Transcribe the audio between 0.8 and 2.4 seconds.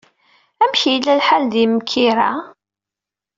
yella lḥal di Mkira?